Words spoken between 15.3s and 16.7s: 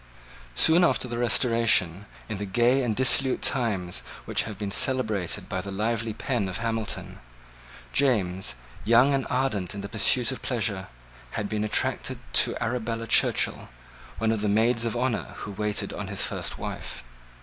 who waited on his first